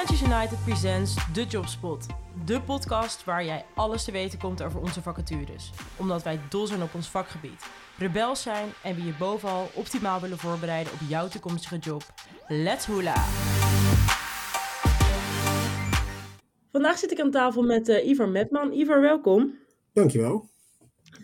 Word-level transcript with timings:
Freelancers 0.00 0.32
United 0.32 0.64
presents 0.64 1.14
The 1.32 1.44
Jobspot. 1.44 2.06
De 2.44 2.60
podcast 2.60 3.24
waar 3.24 3.44
jij 3.44 3.64
alles 3.74 4.04
te 4.04 4.12
weten 4.12 4.38
komt 4.38 4.62
over 4.62 4.80
onze 4.80 5.02
vacatures. 5.02 5.70
Omdat 5.96 6.22
wij 6.22 6.40
dol 6.48 6.66
zijn 6.66 6.82
op 6.82 6.94
ons 6.94 7.08
vakgebied, 7.08 7.66
rebels 7.98 8.42
zijn 8.42 8.68
en 8.82 8.94
we 8.94 9.04
je 9.04 9.12
bovenal 9.18 9.70
optimaal 9.74 10.20
willen 10.20 10.38
voorbereiden 10.38 10.92
op 10.92 10.98
jouw 11.08 11.28
toekomstige 11.28 11.78
job. 11.78 12.02
Let's 12.48 12.86
hula! 12.86 13.14
Vandaag 16.72 16.98
zit 16.98 17.10
ik 17.10 17.20
aan 17.20 17.30
tafel 17.30 17.62
met 17.62 17.88
uh, 17.88 18.08
Ivar 18.08 18.28
Metman. 18.28 18.72
Ivar, 18.72 19.00
welkom. 19.00 19.54
Dankjewel. 19.92 20.48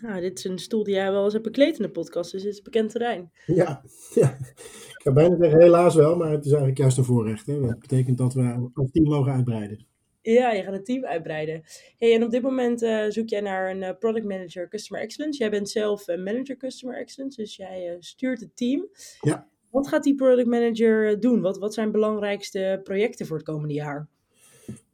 Nou, 0.01 0.21
dit 0.21 0.37
is 0.37 0.43
een 0.43 0.59
stoel 0.59 0.83
die 0.83 0.93
jij 0.93 1.11
wel 1.11 1.23
eens 1.23 1.33
hebt 1.33 1.45
bekleed 1.45 1.77
in 1.77 1.83
de 1.83 1.91
podcast, 1.91 2.31
dus 2.31 2.43
dit 2.43 2.53
is 2.53 2.61
bekend 2.61 2.91
terrein. 2.91 3.31
Ja, 3.45 3.81
ja, 4.21 4.37
ik 4.39 5.01
ga 5.03 5.11
bijna 5.11 5.37
zeggen 5.37 5.59
helaas 5.59 5.95
wel, 5.95 6.15
maar 6.15 6.31
het 6.31 6.45
is 6.45 6.51
eigenlijk 6.51 6.77
juist 6.79 6.97
een 6.97 7.03
voorrecht. 7.03 7.45
Hè? 7.45 7.61
Dat 7.61 7.79
betekent 7.79 8.17
dat 8.17 8.33
we 8.33 8.69
ons 8.73 8.91
team 8.91 9.09
mogen 9.09 9.31
uitbreiden. 9.31 9.85
Ja, 10.21 10.51
je 10.51 10.63
gaat 10.63 10.73
het 10.73 10.85
team 10.85 11.05
uitbreiden. 11.05 11.63
Hey, 11.97 12.15
en 12.15 12.23
op 12.23 12.31
dit 12.31 12.41
moment 12.41 12.83
uh, 12.83 13.05
zoek 13.07 13.29
jij 13.29 13.41
naar 13.41 13.69
een 13.69 13.81
uh, 13.81 13.89
product 13.99 14.25
manager 14.25 14.69
Customer 14.69 15.03
Excellence. 15.03 15.39
Jij 15.39 15.49
bent 15.49 15.69
zelf 15.69 16.07
een 16.07 16.23
manager 16.23 16.57
Customer 16.57 16.97
Excellence, 16.97 17.41
dus 17.41 17.55
jij 17.55 17.89
uh, 17.91 17.95
stuurt 17.99 18.39
het 18.39 18.57
team. 18.57 18.87
Ja. 19.21 19.47
Wat 19.71 19.87
gaat 19.87 20.03
die 20.03 20.15
product 20.15 20.47
manager 20.47 21.19
doen? 21.19 21.41
Wat, 21.41 21.57
wat 21.57 21.73
zijn 21.73 21.91
belangrijkste 21.91 22.79
projecten 22.83 23.25
voor 23.25 23.37
het 23.37 23.45
komende 23.45 23.73
jaar? 23.73 24.07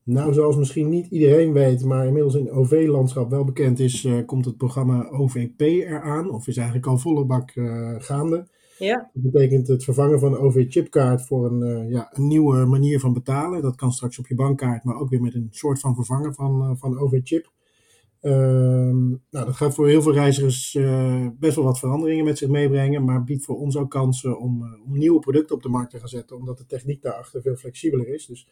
Nou, 0.06 0.34
zoals 0.34 0.56
misschien 0.56 0.90
niet 0.90 1.08
iedereen 1.08 1.54
weet, 1.54 1.84
maar 1.84 2.06
inmiddels 2.06 2.36
in 2.36 2.52
OV-landschap 2.52 3.30
wel 3.30 3.44
bekend 3.44 3.80
is, 3.80 4.04
uh, 4.04 4.26
komt 4.26 4.46
het 4.46 4.58
programma 4.58 5.08
OVP 5.10 5.62
eraan. 5.62 6.32
Of 6.32 6.48
is 6.48 6.58
eigenlijk 6.58 6.88
al 6.88 6.98
volle 6.98 7.26
bak 7.26 7.56
uh, 7.56 7.96
gaande. 7.98 8.48
Ja. 8.78 9.10
Dat 9.14 9.32
betekent 9.32 9.68
het 9.68 9.84
vervangen 9.84 10.20
van 10.20 10.34
een 10.34 10.40
OV-chipkaart 10.40 11.26
voor 11.26 11.46
een, 11.46 11.62
uh, 11.62 11.92
ja, 11.92 12.10
een 12.12 12.28
nieuwe 12.28 12.66
manier 12.66 13.00
van 13.00 13.14
betalen. 13.14 13.62
Dat 13.62 13.76
kan 13.76 13.92
straks 13.92 14.20
op 14.20 14.28
je 14.28 14.36
bankkaart, 14.36 14.84
maar 14.84 15.00
ook 15.00 15.10
weer 15.10 15.22
met 15.22 15.34
een 15.34 15.48
soort 15.52 15.80
van 15.80 15.96
vervangen 15.96 16.34
van, 16.34 16.78
van 16.78 17.00
OV-chip. 17.00 17.52
Ehm, 18.22 19.08
nou, 19.08 19.20
dat 19.30 19.56
gaat 19.56 19.74
voor 19.74 19.88
heel 19.88 20.02
veel 20.02 20.14
reizigers 20.14 20.78
best 21.40 21.56
wel 21.56 21.66
wat 21.66 21.80
veranderingen 21.80 22.26
met 22.26 22.38
zich 22.38 22.50
meebrengen, 22.50 23.06
maar 23.06 23.24
biedt 23.24 23.46
voor 23.46 23.60
ons 23.60 23.78
ook 23.78 23.90
kansen 23.90 24.40
om, 24.40 24.64
om 24.86 24.98
nieuwe 24.98 25.20
producten 25.20 25.56
op 25.56 25.64
de 25.64 25.70
markt 25.70 25.92
te 25.92 26.00
gaan 26.00 26.08
zetten, 26.08 26.38
omdat 26.38 26.58
de 26.58 26.66
techniek 26.66 27.02
daarachter 27.02 27.42
veel 27.42 27.56
flexibeler 27.56 28.08
is. 28.08 28.26
Dus 28.26 28.48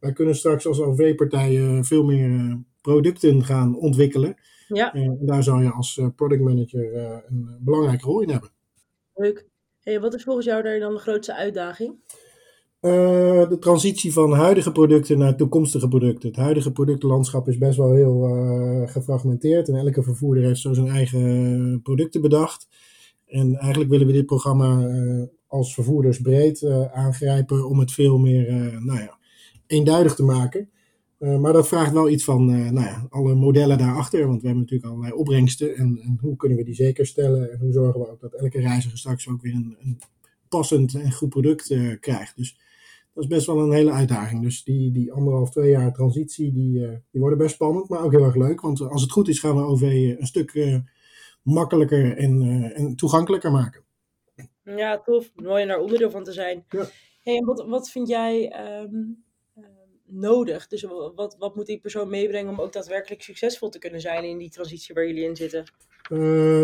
wij 0.00 0.12
kunnen 0.12 0.34
straks 0.34 0.66
als 0.66 0.80
OV-partijen 0.80 1.84
veel 1.84 2.04
meer 2.04 2.58
producten 2.80 3.44
gaan 3.44 3.76
ontwikkelen. 3.76 4.34
Ja. 4.68 4.92
En 4.92 5.18
daar 5.20 5.42
zou 5.42 5.62
je 5.62 5.70
als 5.70 6.00
product 6.16 6.42
manager 6.42 6.94
een 7.28 7.58
belangrijke 7.60 8.04
rol 8.04 8.20
in 8.20 8.30
hebben. 8.30 8.50
Leuk. 9.14 9.46
Hey, 9.80 10.00
wat 10.00 10.14
is 10.14 10.22
volgens 10.22 10.46
jou 10.46 10.62
daar 10.62 10.78
dan 10.78 10.92
de 10.92 11.00
grootste 11.00 11.34
uitdaging? 11.34 11.96
Uh, 12.80 13.48
de 13.48 13.56
transitie 13.60 14.12
van 14.12 14.32
huidige 14.32 14.72
producten 14.72 15.18
naar 15.18 15.36
toekomstige 15.36 15.88
producten. 15.88 16.28
Het 16.28 16.38
huidige 16.38 16.72
productenlandschap 16.72 17.48
is 17.48 17.58
best 17.58 17.76
wel 17.76 17.94
heel 17.94 18.28
uh, 18.28 18.88
gefragmenteerd 18.88 19.68
en 19.68 19.74
elke 19.74 20.02
vervoerder 20.02 20.44
heeft 20.44 20.60
zo 20.60 20.72
zijn 20.72 20.88
eigen 20.88 21.80
producten 21.82 22.20
bedacht. 22.20 22.68
En 23.26 23.54
eigenlijk 23.54 23.90
willen 23.90 24.06
we 24.06 24.12
dit 24.12 24.26
programma 24.26 24.88
uh, 24.88 25.22
als 25.46 25.74
vervoerders 25.74 26.20
breed 26.20 26.64
aangrijpen 26.92 27.68
om 27.68 27.78
het 27.78 27.92
veel 27.92 28.18
meer 28.18 28.76
nou 28.84 29.00
ja, 29.00 29.17
eenduidig 29.68 30.14
te 30.14 30.22
maken. 30.22 30.70
Uh, 31.18 31.38
maar 31.38 31.52
dat 31.52 31.68
vraagt 31.68 31.92
wel 31.92 32.08
iets 32.08 32.24
van 32.24 32.50
uh, 32.50 32.70
nou 32.70 32.86
ja, 32.86 33.06
alle 33.10 33.34
modellen 33.34 33.78
daarachter. 33.78 34.26
Want 34.26 34.40
we 34.40 34.46
hebben 34.46 34.64
natuurlijk 34.64 34.90
allerlei 34.90 35.12
opbrengsten. 35.12 35.76
En, 35.76 35.98
en, 36.02 36.18
hoe 36.20 36.36
kunnen 36.36 36.58
we 36.58 36.64
die 36.64 36.74
zeker 36.74 37.06
stellen? 37.06 37.52
En 37.52 37.58
hoe 37.58 37.72
zorgen 37.72 38.00
we 38.00 38.10
ook 38.10 38.20
dat 38.20 38.34
elke 38.34 38.60
reiziger 38.60 38.98
straks 38.98 39.28
ook 39.28 39.42
weer 39.42 39.54
een, 39.54 39.76
een 39.80 40.00
passend 40.48 40.94
en 40.94 41.12
goed 41.12 41.28
product 41.28 41.70
uh, 41.70 42.00
krijgt. 42.00 42.36
Dus 42.36 42.58
dat 43.14 43.22
is 43.22 43.28
best 43.28 43.46
wel 43.46 43.58
een 43.58 43.72
hele 43.72 43.90
uitdaging. 43.90 44.42
Dus 44.42 44.64
die, 44.64 44.90
die 44.90 45.12
anderhalf, 45.12 45.50
twee 45.50 45.70
jaar 45.70 45.92
transitie, 45.92 46.52
die, 46.52 46.80
die 47.10 47.20
worden 47.20 47.38
best 47.38 47.54
spannend. 47.54 47.88
Maar 47.88 48.02
ook 48.02 48.12
heel 48.12 48.24
erg 48.24 48.36
leuk. 48.36 48.60
Want 48.60 48.80
als 48.80 49.02
het 49.02 49.10
goed 49.10 49.28
is, 49.28 49.38
gaan 49.38 49.56
we 49.56 49.62
OV 49.62 49.82
een 50.18 50.26
stuk 50.26 50.82
makkelijker 51.42 52.16
en, 52.16 52.62
en 52.74 52.96
toegankelijker 52.96 53.50
maken. 53.50 53.82
Ja, 54.64 54.98
tof. 54.98 55.32
Mooi 55.34 55.62
om 55.62 55.68
daar 55.68 55.80
onderdeel 55.80 56.10
van 56.10 56.24
te 56.24 56.32
zijn. 56.32 56.64
Ja. 56.68 56.88
Hey, 57.22 57.36
en 57.36 57.44
wat, 57.44 57.66
wat 57.66 57.90
vind 57.90 58.08
jij... 58.08 58.52
Um 58.82 59.26
nodig? 60.10 60.66
Dus 60.66 60.86
wat, 61.14 61.36
wat 61.38 61.56
moet 61.56 61.66
die 61.66 61.80
persoon 61.80 62.08
meebrengen 62.08 62.50
om 62.50 62.60
ook 62.60 62.72
daadwerkelijk 62.72 63.22
succesvol 63.22 63.68
te 63.68 63.78
kunnen 63.78 64.00
zijn 64.00 64.24
in 64.24 64.38
die 64.38 64.50
transitie 64.50 64.94
waar 64.94 65.06
jullie 65.06 65.24
in 65.24 65.36
zitten? 65.36 65.64
Uh, 66.12 66.18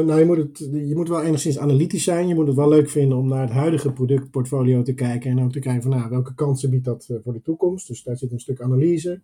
nou, 0.05 0.19
je 0.19 0.25
moet, 0.25 0.37
het, 0.37 0.59
je 0.73 0.95
moet 0.95 1.09
wel 1.09 1.23
enigszins 1.23 1.59
analytisch 1.59 2.05
zijn. 2.05 2.29
Je 2.29 2.35
moet 2.35 2.47
het 2.47 2.57
wel 2.57 2.69
leuk 2.69 2.91
vinden 2.91 3.19
om 3.19 3.29
naar 3.29 3.41
het 3.41 3.51
huidige 3.51 3.93
productportfolio 3.93 4.83
te 4.83 4.95
kijken. 4.95 5.31
En 5.31 5.43
ook 5.43 5.53
te 5.53 5.59
kijken 5.59 5.83
van 5.83 5.91
nou, 5.91 6.11
welke 6.11 6.35
kansen 6.35 6.71
biedt 6.71 6.85
dat 6.85 7.11
voor 7.23 7.33
de 7.33 7.43
toekomst. 7.43 7.89
Dus 7.89 8.03
daar 8.03 8.17
zit 8.17 8.33
een 8.33 8.41
stuk 8.41 8.61
analyse. 8.61 9.21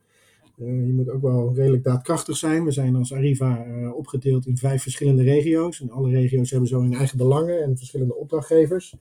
Uh, 0.59 0.87
je 0.87 0.93
moet 0.93 1.11
ook 1.11 1.23
wel 1.23 1.55
redelijk 1.55 1.85
daadkrachtig 1.85 2.37
zijn. 2.37 2.65
We 2.65 2.71
zijn 2.71 2.97
als 2.97 3.13
Arriva 3.13 3.67
opgedeeld 3.93 4.47
in 4.47 4.57
vijf 4.57 4.83
verschillende 4.83 5.23
regio's. 5.23 5.81
En 5.81 5.91
alle 5.91 6.11
regio's 6.11 6.51
hebben 6.51 6.69
zo 6.69 6.81
hun 6.81 6.95
eigen 6.95 7.19
belangen 7.19 7.63
en 7.63 7.77
verschillende 7.77 8.17
opdrachtgevers 8.17 8.95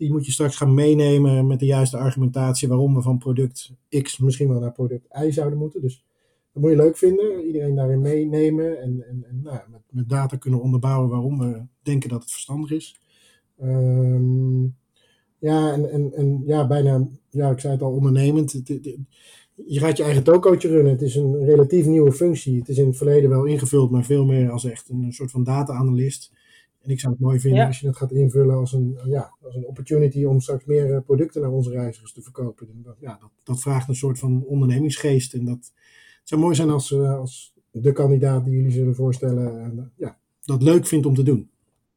die 0.00 0.12
moet 0.12 0.26
je 0.26 0.32
straks 0.32 0.56
gaan 0.56 0.74
meenemen 0.74 1.46
met 1.46 1.58
de 1.58 1.66
juiste 1.66 1.96
argumentatie 1.96 2.68
waarom 2.68 2.94
we 2.94 3.02
van 3.02 3.18
product 3.18 3.72
X 4.02 4.18
misschien 4.18 4.48
wel 4.48 4.60
naar 4.60 4.72
product 4.72 5.06
Y 5.24 5.30
zouden 5.30 5.58
moeten. 5.58 5.80
Dus 5.80 6.04
dat 6.52 6.62
moet 6.62 6.70
je 6.70 6.76
leuk 6.76 6.96
vinden, 6.96 7.46
iedereen 7.46 7.74
daarin 7.74 8.00
meenemen 8.00 8.80
en, 8.80 9.04
en, 9.08 9.24
en 9.28 9.40
nou, 9.42 9.58
met, 9.70 9.80
met, 9.90 10.08
data 10.08 10.36
kunnen 10.36 10.60
onderbouwen 10.60 11.10
waarom 11.10 11.38
we 11.38 11.62
denken 11.82 12.08
dat 12.08 12.22
het 12.22 12.30
verstandig 12.30 12.70
is. 12.70 13.00
Um, 13.62 14.76
ja, 15.38 15.72
en, 15.72 16.42
ja, 16.46 16.66
bijna, 16.66 17.08
ja, 17.30 17.50
ik 17.50 17.60
zei 17.60 17.72
het 17.72 17.82
al, 17.82 17.92
ondernemend. 17.92 18.52
Je 19.66 19.78
gaat 19.80 19.96
je 19.96 20.02
eigen 20.02 20.22
tokootje 20.22 20.68
runnen. 20.68 20.92
Het 20.92 21.02
is 21.02 21.14
een 21.14 21.44
relatief 21.44 21.86
nieuwe 21.86 22.12
functie. 22.12 22.58
Het 22.58 22.68
is 22.68 22.78
in 22.78 22.86
het 22.86 22.96
verleden 22.96 23.30
wel 23.30 23.44
ingevuld, 23.44 23.90
maar 23.90 24.04
veel 24.04 24.24
meer 24.24 24.50
als 24.50 24.64
echt 24.64 24.88
een 24.88 25.12
soort 25.12 25.30
van 25.30 25.44
data-analyst. 25.44 26.32
En 26.82 26.90
ik 26.90 27.00
zou 27.00 27.12
het 27.12 27.22
mooi 27.22 27.40
vinden 27.40 27.60
Ja. 27.60 27.66
als 27.66 27.80
je 27.80 27.86
het 27.86 27.96
gaat 27.96 28.10
invullen 28.12 28.56
als 28.56 28.72
een, 28.72 28.98
ja, 29.04 29.34
als 29.42 29.54
een 29.54 29.66
opportunity 29.66 30.24
om 30.24 30.40
straks 30.40 30.64
meer 30.64 30.94
eh, 30.94 31.00
producten 31.06 31.40
naar 31.42 31.50
onze 31.50 31.70
reizigers 31.70 32.12
te 32.12 32.22
verkopen. 32.22 32.68
En 32.68 32.82
dat, 32.82 32.96
ja, 33.00 33.18
dat, 33.20 33.30
dat 33.44 33.60
vraagt 33.60 33.88
een 33.88 33.94
soort 33.94 34.18
van 34.18 34.44
ondernemingsgeest. 34.46 35.34
En 35.34 35.44
dat 35.44 35.56
het 36.20 36.28
zou 36.28 36.40
mooi 36.40 36.54
zijn 36.54 36.70
als, 36.70 36.92
eh, 36.92 37.18
als 37.18 37.54
de 37.70 37.92
kandidaat 37.92 38.44
die 38.44 38.54
jullie 38.54 38.70
zullen 38.70 38.94
voorstellen 38.94 39.60
eh, 39.78 39.84
ja, 39.96 40.18
dat 40.44 40.62
leuk 40.62 40.86
vindt 40.86 41.06
om 41.06 41.14
te 41.14 41.22
doen. 41.22 41.50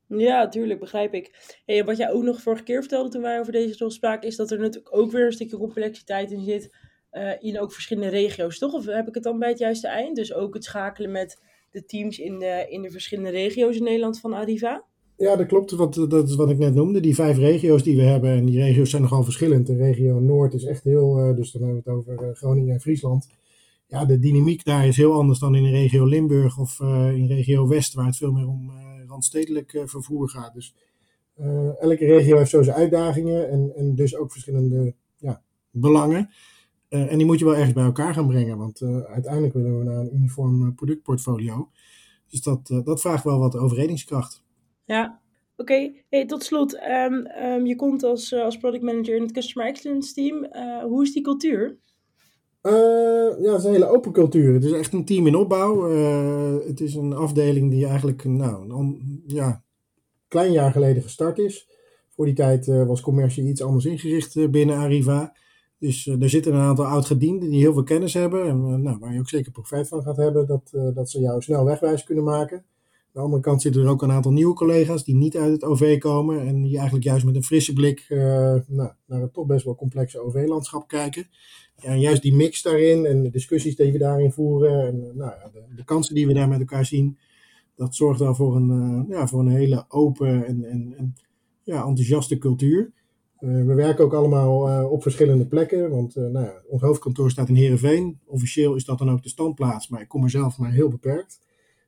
Ja, 0.08 0.48
tuurlijk, 0.48 0.80
begrijp 0.80 1.14
ik. 1.14 1.58
Hey, 1.66 1.86
wat 1.86 1.98
jij 1.98 2.12
ook 2.12 2.24
nog 2.24 2.42
vorige 2.42 2.64
keer 2.64 2.80
vertelde 2.80 3.10
toen 3.10 3.22
wij 3.22 3.40
over 3.40 3.52
deze 3.52 3.78
rol 3.78 3.90
spraken, 3.92 4.28
is 4.28 4.36
dat 4.36 4.52
er 4.52 4.60
natuurlijk 4.60 4.96
ook 4.96 5.12
weer 5.12 5.26
een 5.26 5.32
stukje 5.32 5.58
complexiteit 5.58 6.32
in 6.32 6.44
zit. 6.44 6.76
eh, 7.10 7.32
in 7.40 7.60
ook 7.60 7.72
verschillende 7.74 8.10
regio's, 8.10 8.58
toch? 8.58 8.74
Of 8.74 8.86
heb 8.86 9.08
ik 9.08 9.14
het 9.14 9.24
dan 9.24 9.40
bij 9.40 9.50
het 9.50 9.58
juiste 9.60 9.88
eind? 9.88 10.16
Dus 10.16 10.34
ook 10.34 10.54
het 10.54 10.64
schakelen 10.64 11.12
met 11.12 11.42
de 11.74 11.86
teams 11.86 12.20
in 12.20 12.40
de, 12.40 12.66
in 12.70 12.82
de 12.82 12.92
verschillende 12.92 13.30
regio's 13.30 13.76
in 13.76 13.84
Nederland 13.84 14.20
van 14.20 14.34
Arriva? 14.34 14.84
Ja, 15.18 15.36
dat 15.36 15.48
klopt. 15.48 15.72
Wat, 15.72 15.94
dat 15.94 16.30
is 16.30 16.36
wat 16.36 16.50
ik 16.50 16.58
net 16.58 16.74
noemde. 16.74 17.00
Die 17.00 17.16
vijf 17.16 17.38
regio's 17.38 17.84
die 17.84 17.96
we 17.96 18.02
hebben. 18.02 18.30
En 18.30 18.46
die 18.46 18.60
regio's 18.60 18.90
zijn 18.90 19.02
nogal 19.02 19.24
verschillend. 19.24 19.68
De 19.68 19.76
regio 19.76 20.20
Noord 20.20 20.54
is 20.54 20.64
echt 20.64 20.84
heel. 20.84 21.20
Uh, 21.20 21.36
dus 21.36 21.52
dan 21.52 21.62
hebben 21.62 21.84
we 21.84 21.90
het 21.90 22.00
over 22.00 22.28
uh, 22.28 22.36
Groningen 22.36 22.74
en 22.74 22.82
Friesland. 22.82 23.30
Ja, 23.88 24.06
de 24.06 24.20
dynamiek 24.20 24.64
daar 24.64 24.88
is 24.88 24.98
heel 24.98 25.14
anders 25.14 25.40
dan 25.40 25.56
in 25.56 25.64
de 25.64 25.70
regio 25.70 26.06
Limburg 26.06 26.60
of 26.60 26.80
in 27.14 27.28
regio 27.28 27.68
West, 27.68 27.94
waar 27.94 28.06
het 28.06 28.18
veel 28.18 28.32
meer 28.32 28.48
om 28.48 28.72
randstedelijk 29.08 29.82
vervoer 29.86 30.30
gaat. 30.30 30.54
Dus 30.54 30.76
elke 31.80 32.06
regio 32.06 32.38
heeft 32.38 32.50
zo 32.50 32.64
zijn 32.64 32.78
uitdagingen 32.78 33.50
en, 33.50 33.72
en 33.76 33.96
dus 33.96 34.16
ook 34.16 34.32
verschillende 34.32 34.94
ja, 35.18 35.42
belangen. 35.72 36.30
En 36.94 37.18
die 37.18 37.26
moet 37.26 37.40
je 37.40 37.46
wel 37.46 37.56
ergens 37.56 37.74
bij 37.74 37.84
elkaar 37.84 38.14
gaan 38.14 38.28
brengen, 38.28 38.58
want 38.58 38.82
uiteindelijk 39.08 39.54
willen 39.54 39.78
we 39.78 39.84
naar 39.84 40.00
een 40.00 40.16
uniform 40.16 40.76
productportfolio. 40.76 41.70
Dus 42.30 42.42
dat, 42.42 42.82
dat 42.84 43.02
vraagt 43.02 43.24
wel 43.24 43.40
wat 43.40 43.58
overredingskracht. 43.58 44.44
Ja, 44.86 45.22
oké. 45.52 45.62
Okay. 45.62 46.04
Hey, 46.10 46.26
tot 46.26 46.44
slot, 46.44 46.74
um, 46.74 47.28
um, 47.44 47.66
je 47.66 47.76
komt 47.76 48.04
als, 48.04 48.34
als 48.34 48.58
product 48.58 48.84
manager 48.84 49.16
in 49.16 49.22
het 49.22 49.32
Customer 49.32 49.70
Excellence 49.70 50.14
team. 50.14 50.48
Hoe 50.84 51.04
is 51.04 51.14
die 51.14 51.24
cultuur? 51.24 51.78
Ja, 52.62 53.52
het 53.52 53.60
is 53.60 53.64
een 53.64 53.72
hele 53.72 53.90
open 53.90 54.12
cultuur. 54.12 54.54
Het 54.54 54.64
is 54.64 54.72
echt 54.72 54.94
een 54.94 55.06
team 55.06 55.28
in 55.28 55.36
opbouw. 55.36 55.90
het 56.68 56.80
is 56.80 56.96
een 56.96 57.14
afdeling 57.14 57.72
die 57.72 57.86
eigenlijk 57.86 58.24
nou, 58.24 58.70
een 58.70 59.24
ja, 59.28 59.64
klein 60.28 60.52
jaar 60.52 60.72
geleden 60.72 61.04
gestart 61.04 61.38
is. 61.38 61.70
Voor 62.10 62.26
die 62.26 62.36
tijd 62.36 62.66
was 62.66 63.02
commercie 63.02 63.48
iets 63.48 63.62
anders 63.62 63.86
ingericht 63.86 64.52
binnen 64.52 64.78
Arriva. 64.78 65.36
Dus 65.84 66.08
er 66.08 66.30
zitten 66.30 66.54
een 66.54 66.60
aantal 66.60 66.86
oud-gedienden 66.86 67.50
die 67.50 67.60
heel 67.60 67.74
veel 67.74 67.84
kennis 67.84 68.14
hebben. 68.14 68.48
En 68.48 68.82
nou, 68.82 68.98
waar 69.00 69.14
je 69.14 69.20
ook 69.20 69.30
zeker 69.30 69.52
profijt 69.52 69.88
van 69.88 70.02
gaat 70.02 70.18
hebben. 70.18 70.48
Dat, 70.48 70.72
dat 70.94 71.10
ze 71.10 71.20
jou 71.20 71.42
snel 71.42 71.66
wegwijs 71.66 72.04
kunnen 72.04 72.24
maken. 72.24 72.58
Aan 72.58 72.64
de 73.12 73.20
andere 73.20 73.42
kant 73.42 73.62
zitten 73.62 73.82
er 73.82 73.90
ook 73.90 74.02
een 74.02 74.12
aantal 74.12 74.32
nieuwe 74.32 74.54
collega's 74.54 75.04
die 75.04 75.16
niet 75.16 75.38
uit 75.38 75.52
het 75.52 75.64
OV 75.64 75.98
komen 75.98 76.48
en 76.48 76.62
die 76.62 76.76
eigenlijk 76.76 77.06
juist 77.06 77.26
met 77.26 77.36
een 77.36 77.44
frisse 77.44 77.74
blik 77.74 78.06
nou, 78.10 78.92
naar 79.06 79.22
het 79.22 79.34
toch 79.34 79.46
best 79.46 79.66
wel 79.66 79.76
complexe 79.76 80.20
OV-landschap 80.20 80.88
kijken. 80.88 81.28
En 81.76 82.00
juist 82.00 82.22
die 82.22 82.34
mix 82.34 82.62
daarin 82.62 83.06
en 83.06 83.24
de 83.24 83.30
discussies 83.30 83.76
die 83.76 83.92
we 83.92 83.98
daarin 83.98 84.32
voeren 84.32 84.88
en 84.88 85.18
nou, 85.18 85.32
de, 85.54 85.64
de, 85.76 85.84
kansen 85.84 86.16
die 86.16 86.28
we 86.28 86.34
daar 86.34 86.48
met 86.48 86.60
elkaar 86.60 86.86
zien, 86.86 87.18
dat 87.76 87.96
zorgt 87.96 88.20
wel 88.20 88.36
voor 88.36 88.56
een, 88.56 89.06
ja, 89.10 89.28
voor 89.28 89.40
een 89.40 89.48
hele 89.48 89.86
open 89.88 90.46
en, 90.46 90.64
en, 90.64 90.94
en 90.98 91.16
ja, 91.64 91.86
enthousiaste 91.86 92.38
cultuur. 92.38 92.92
We 93.46 93.74
werken 93.74 94.04
ook 94.04 94.14
allemaal 94.14 94.88
op 94.90 95.02
verschillende 95.02 95.46
plekken, 95.46 95.90
want 95.90 96.16
nou 96.16 96.46
ja, 96.46 96.62
ons 96.68 96.82
hoofdkantoor 96.82 97.32
staat 97.32 97.50
in 97.50 97.56
Heerenveen. 97.56 98.20
Officieel 98.26 98.76
is 98.76 98.86
dat 98.86 98.98
dan 98.98 99.12
ook 99.12 99.24
de 99.24 99.30
standplaats, 99.30 99.88
maar 99.88 100.02
ik 100.02 100.08
kom 100.08 100.24
er 100.24 100.30
zelf 100.30 100.58
maar 100.58 100.72
heel 100.72 100.90
beperkt. 100.90 101.40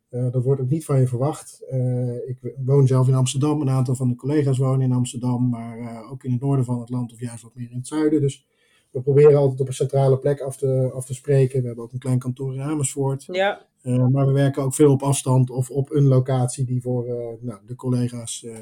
dat 0.09 0.43
wordt 0.43 0.61
ook 0.61 0.69
niet 0.69 0.85
van 0.85 0.99
je 0.99 1.07
verwacht. 1.07 1.63
ik 2.27 2.55
woon 2.65 2.87
zelf 2.87 3.07
in 3.07 3.13
Amsterdam, 3.13 3.61
een 3.61 3.69
aantal 3.69 3.95
van 3.95 4.09
de 4.09 4.15
collega's 4.15 4.57
wonen 4.57 4.81
in 4.81 4.91
Amsterdam, 4.91 5.49
maar 5.49 6.03
ook 6.11 6.23
in 6.23 6.31
het 6.31 6.41
noorden 6.41 6.65
van 6.65 6.79
het 6.79 6.89
land 6.89 7.13
of 7.13 7.19
juist 7.19 7.43
wat 7.43 7.55
meer 7.55 7.71
in 7.71 7.77
het 7.77 7.87
zuiden. 7.87 8.21
Dus 8.21 8.45
we 8.95 9.01
proberen 9.01 9.37
altijd 9.37 9.61
op 9.61 9.67
een 9.67 9.73
centrale 9.73 10.17
plek 10.17 10.39
af 10.41 10.57
te, 10.57 10.91
af 10.93 11.05
te 11.05 11.13
spreken. 11.13 11.61
We 11.61 11.65
hebben 11.65 11.83
ook 11.83 11.93
een 11.93 11.99
klein 11.99 12.19
kantoor 12.19 12.53
in 12.53 12.61
Amersfoort. 12.61 13.25
Ja. 13.31 13.65
Uh, 13.83 14.07
maar 14.07 14.25
we 14.25 14.31
werken 14.31 14.63
ook 14.63 14.73
veel 14.73 14.91
op 14.91 15.01
afstand 15.01 15.49
of 15.49 15.69
op 15.69 15.91
een 15.91 16.07
locatie 16.07 16.65
die 16.65 16.81
voor 16.81 17.07
uh, 17.07 17.13
nou, 17.39 17.59
de 17.65 17.75
collega's 17.75 18.43
uh, 18.43 18.57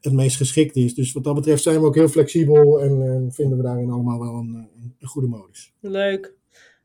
het 0.00 0.12
meest 0.12 0.36
geschikt 0.36 0.76
is. 0.76 0.94
Dus 0.94 1.12
wat 1.12 1.24
dat 1.24 1.34
betreft 1.34 1.62
zijn 1.62 1.80
we 1.80 1.86
ook 1.86 1.94
heel 1.94 2.08
flexibel 2.08 2.82
en 2.82 3.28
vinden 3.32 3.56
we 3.56 3.64
daarin 3.64 3.90
allemaal 3.90 4.18
wel 4.18 4.34
een, 4.34 4.68
een 4.98 5.08
goede 5.08 5.28
modus. 5.28 5.74
Leuk. 5.80 6.34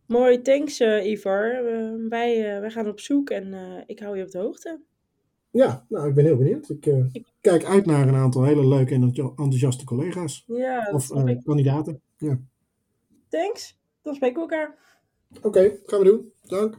Mooi, 0.06 0.42
thanks 0.42 0.80
Ivar. 0.80 1.64
wij, 2.10 2.60
wij 2.62 2.72
gaan 2.72 2.88
op 2.88 3.00
zoek 3.00 3.30
en 3.30 3.54
ik 3.86 4.00
hou 4.00 4.18
je 4.18 4.24
op 4.24 4.32
de 4.32 4.38
hoogte. 4.38 4.80
Ja, 5.52 5.86
nou, 5.90 6.08
ik 6.08 6.16
ben 6.16 6.26
heel 6.26 6.38
benieuwd. 6.38 6.70
Ik, 6.70 6.86
ik, 7.12 7.26
kijk 7.42 7.66
uit 7.66 7.86
naar 7.86 8.08
een 8.08 8.16
aantal 8.16 8.44
hele 8.44 8.68
leuke 8.68 8.94
en 8.94 9.02
enthousiaste 9.04 9.86
collega's. 9.86 10.44
Ja, 10.48 10.90
of 10.94 11.08
kandidaten. 11.44 12.02
Ja. 12.18 12.40
Thanks. 13.30 13.78
Dan 14.02 14.16
spreken 14.16 14.36
we 14.36 14.42
elkaar. 14.42 14.78
Oké, 15.38 15.48
okay, 15.48 15.80
gaan 15.86 16.00
we 16.00 16.06
doen. 16.06 16.32
Dank. 16.42 16.78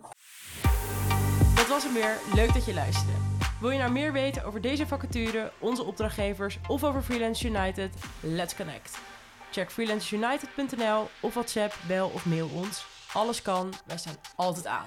Dat 1.54 1.68
was 1.68 1.84
hem 1.84 1.94
weer. 1.94 2.18
Leuk 2.34 2.54
dat 2.54 2.64
je 2.64 2.74
luisterde. 2.74 3.33
Wil 3.64 3.72
je 3.72 3.78
nou 3.78 3.92
meer 3.92 4.12
weten 4.12 4.44
over 4.44 4.60
deze 4.60 4.86
vacature, 4.86 5.52
onze 5.58 5.82
opdrachtgevers 5.84 6.58
of 6.68 6.84
over 6.84 7.02
Freelance 7.02 7.46
United? 7.46 7.94
Let's 8.20 8.54
connect. 8.56 8.98
Check 9.50 9.70
freelanceunited.nl 9.70 11.08
of 11.20 11.34
WhatsApp, 11.34 11.74
bel 11.86 12.08
of 12.08 12.26
mail 12.26 12.48
ons. 12.54 12.86
Alles 13.12 13.42
kan, 13.42 13.72
wij 13.86 13.98
staan 13.98 14.16
altijd 14.36 14.66
aan. 14.66 14.86